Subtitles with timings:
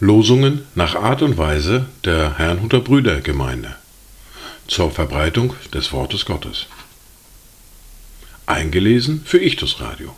[0.00, 3.76] Losungen nach Art und Weise der Herrnhuter Brüdergemeinde
[4.66, 6.66] zur Verbreitung des Wortes Gottes.
[8.46, 10.16] Eingelesen für Ichtus Radio.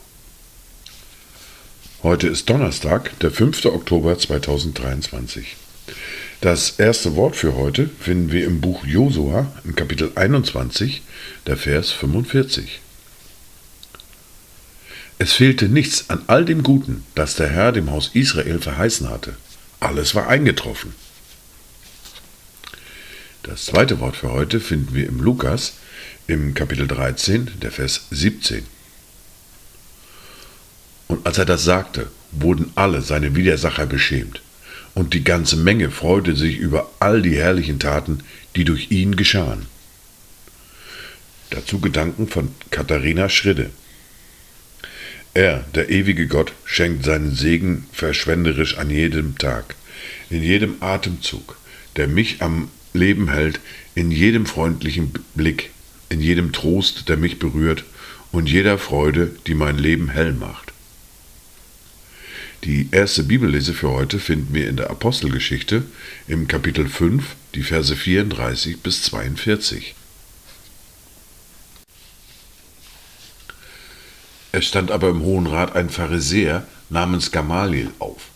[2.02, 3.66] Heute ist Donnerstag, der 5.
[3.66, 5.57] Oktober 2023.
[6.41, 11.02] Das erste Wort für heute finden wir im Buch Josua im Kapitel 21,
[11.46, 12.80] der Vers 45.
[15.23, 19.37] Es fehlte nichts an all dem Guten, das der Herr dem Haus Israel verheißen hatte.
[19.78, 20.95] Alles war eingetroffen.
[23.42, 25.75] Das zweite Wort für heute finden wir im Lukas
[26.27, 28.64] im Kapitel 13, der Vers 17.
[31.09, 34.41] Und als er das sagte, wurden alle seine Widersacher beschämt,
[34.95, 38.23] und die ganze Menge freute sich über all die herrlichen Taten,
[38.56, 39.66] die durch ihn geschahen.
[41.50, 43.70] Dazu Gedanken von Katharina Schridde.
[45.34, 49.77] Er, der ewige Gott, schenkt seinen Segen verschwenderisch an jedem Tag,
[50.28, 51.56] in jedem Atemzug,
[51.97, 53.61] der mich am Leben hält,
[53.95, 55.70] in jedem freundlichen Blick,
[56.08, 57.84] in jedem Trost, der mich berührt,
[58.33, 60.73] und jeder Freude, die mein Leben hell macht.
[62.64, 65.84] Die erste Bibellese für heute finden wir in der Apostelgeschichte
[66.28, 69.95] im Kapitel 5, die Verse 34 bis 42.
[74.53, 78.31] Es stand aber im Hohen Rat ein Pharisäer namens Gamaliel auf,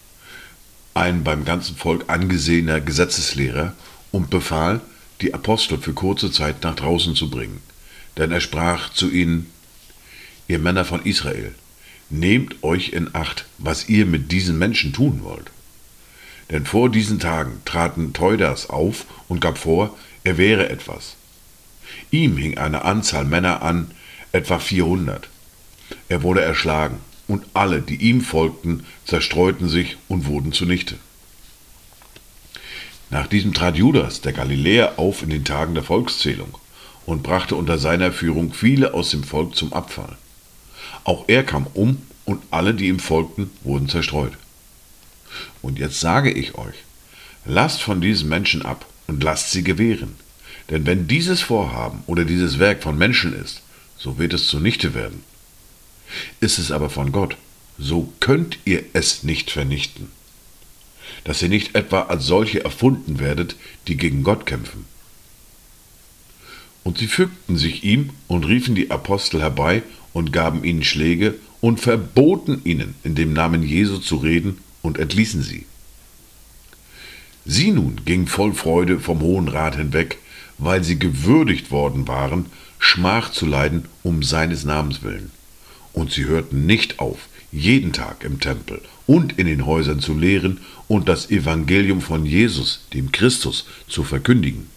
[0.94, 3.74] ein beim ganzen Volk angesehener Gesetzeslehrer,
[4.12, 4.80] und befahl,
[5.20, 7.60] die Apostel für kurze Zeit nach draußen zu bringen.
[8.16, 9.50] Denn er sprach zu ihnen,
[10.46, 11.52] Ihr Männer von Israel,
[12.10, 15.50] Nehmt euch in Acht, was ihr mit diesen Menschen tun wollt.
[16.50, 21.16] Denn vor diesen Tagen traten Teudas auf und gab vor, er wäre etwas.
[22.12, 23.90] Ihm hing eine Anzahl Männer an,
[24.30, 25.28] etwa 400.
[26.08, 30.96] Er wurde erschlagen, und alle, die ihm folgten, zerstreuten sich und wurden zunichte.
[33.10, 36.58] Nach diesem trat Judas, der Galiläer, auf in den Tagen der Volkszählung
[37.06, 40.16] und brachte unter seiner Führung viele aus dem Volk zum Abfall.
[41.04, 44.32] Auch er kam um und alle, die ihm folgten, wurden zerstreut.
[45.62, 46.76] Und jetzt sage ich euch,
[47.44, 50.16] lasst von diesen Menschen ab und lasst sie gewähren.
[50.70, 53.62] Denn wenn dieses Vorhaben oder dieses Werk von Menschen ist,
[53.98, 55.22] so wird es zunichte werden.
[56.40, 57.36] Ist es aber von Gott,
[57.78, 60.08] so könnt ihr es nicht vernichten.
[61.24, 63.56] Dass ihr nicht etwa als solche erfunden werdet,
[63.88, 64.84] die gegen Gott kämpfen.
[66.82, 69.82] Und sie fügten sich ihm und riefen die Apostel herbei
[70.12, 75.42] und gaben ihnen Schläge und verboten ihnen, in dem Namen Jesu zu reden und entließen
[75.42, 75.64] sie.
[77.46, 80.18] Sie nun gingen voll Freude vom Hohen Rat hinweg,
[80.58, 82.46] weil sie gewürdigt worden waren,
[82.78, 85.30] Schmach zu leiden um seines Namens willen.
[85.94, 90.60] Und sie hörten nicht auf, jeden Tag im Tempel und in den Häusern zu lehren
[90.88, 94.68] und das Evangelium von Jesus, dem Christus, zu verkündigen.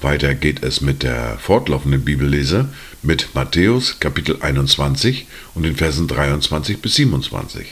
[0.00, 2.68] Weiter geht es mit der fortlaufenden Bibellese
[3.02, 7.66] mit Matthäus Kapitel 21 und den Versen 23 bis 27.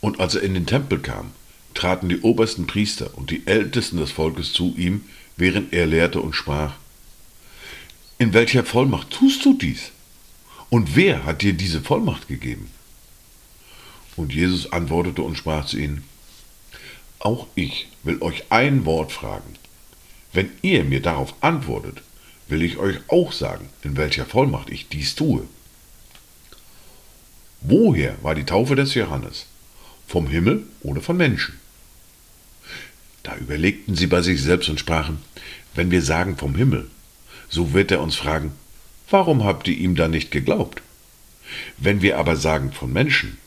[0.00, 1.32] Und als er in den Tempel kam,
[1.80, 5.04] traten die obersten Priester und die Ältesten des Volkes zu ihm,
[5.36, 6.74] während er lehrte und sprach,
[8.18, 9.92] In welcher Vollmacht tust du dies?
[10.68, 12.70] Und wer hat dir diese Vollmacht gegeben?
[14.16, 16.04] Und Jesus antwortete und sprach zu ihnen,
[17.18, 19.54] auch ich will euch ein Wort fragen.
[20.32, 22.02] Wenn ihr mir darauf antwortet,
[22.48, 25.46] will ich euch auch sagen, in welcher Vollmacht ich dies tue.
[27.62, 29.46] Woher war die Taufe des Johannes?
[30.06, 31.58] Vom Himmel oder von Menschen?
[33.30, 35.18] Da überlegten sie bei sich selbst und sprachen,
[35.76, 36.90] wenn wir sagen vom Himmel,
[37.48, 38.50] so wird er uns fragen,
[39.08, 40.82] warum habt ihr ihm da nicht geglaubt?
[41.78, 43.38] Wenn wir aber sagen von Menschen,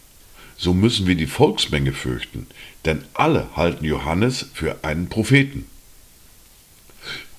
[0.56, 2.48] so müssen wir die Volksmenge fürchten,
[2.86, 5.66] denn alle halten Johannes für einen Propheten.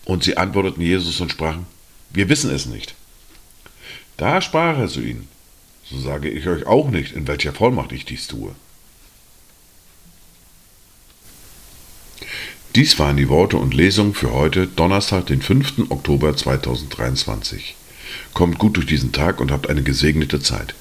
[0.05, 1.65] Und sie antworteten Jesus und sprachen,
[2.11, 2.95] wir wissen es nicht.
[4.19, 5.29] Da sprach er zu ihnen,
[5.83, 8.55] so sage ich euch auch nicht, in welcher Vollmacht ich dies tue.
[12.75, 15.91] Dies waren die Worte und Lesungen für heute, Donnerstag, den 5.
[15.91, 17.77] Oktober 2023.
[18.33, 20.75] Kommt gut durch diesen Tag und habt eine gesegnete Zeit.